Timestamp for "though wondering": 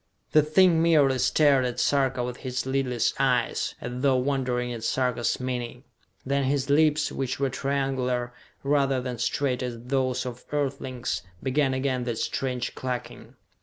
4.01-4.73